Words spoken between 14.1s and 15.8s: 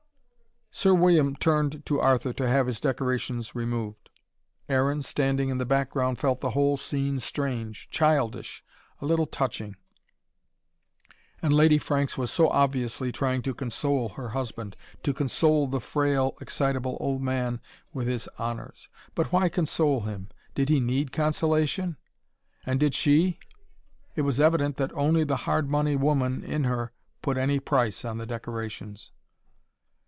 husband: to console